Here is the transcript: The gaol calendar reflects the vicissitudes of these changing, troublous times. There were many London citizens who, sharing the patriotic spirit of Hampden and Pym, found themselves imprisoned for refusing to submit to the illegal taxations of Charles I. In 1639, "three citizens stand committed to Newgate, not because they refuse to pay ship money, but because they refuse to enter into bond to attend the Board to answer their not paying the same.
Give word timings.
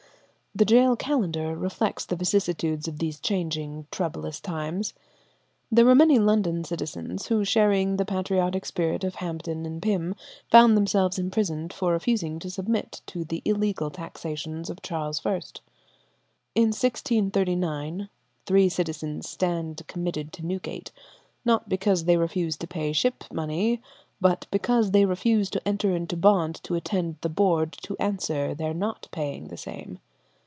The 0.53 0.65
gaol 0.65 0.97
calendar 0.97 1.55
reflects 1.55 2.03
the 2.05 2.17
vicissitudes 2.17 2.85
of 2.85 2.99
these 2.99 3.21
changing, 3.21 3.87
troublous 3.89 4.41
times. 4.41 4.93
There 5.71 5.85
were 5.85 5.95
many 5.95 6.19
London 6.19 6.65
citizens 6.65 7.27
who, 7.27 7.45
sharing 7.45 7.95
the 7.95 8.03
patriotic 8.03 8.65
spirit 8.65 9.05
of 9.05 9.15
Hampden 9.15 9.65
and 9.65 9.81
Pym, 9.81 10.13
found 10.49 10.75
themselves 10.75 11.17
imprisoned 11.17 11.71
for 11.71 11.93
refusing 11.93 12.37
to 12.39 12.49
submit 12.49 12.99
to 13.07 13.23
the 13.23 13.41
illegal 13.45 13.89
taxations 13.89 14.69
of 14.69 14.81
Charles 14.81 15.21
I. 15.25 15.35
In 16.53 16.73
1639, 16.73 18.09
"three 18.45 18.67
citizens 18.67 19.29
stand 19.29 19.87
committed 19.87 20.33
to 20.33 20.45
Newgate, 20.45 20.91
not 21.45 21.69
because 21.69 22.03
they 22.03 22.17
refuse 22.17 22.57
to 22.57 22.67
pay 22.67 22.91
ship 22.91 23.23
money, 23.31 23.81
but 24.19 24.47
because 24.51 24.91
they 24.91 25.05
refuse 25.05 25.49
to 25.51 25.65
enter 25.65 25.95
into 25.95 26.17
bond 26.17 26.55
to 26.63 26.75
attend 26.75 27.15
the 27.21 27.29
Board 27.29 27.71
to 27.83 27.95
answer 27.99 28.53
their 28.53 28.73
not 28.73 29.07
paying 29.13 29.47
the 29.47 29.55
same. 29.57 29.99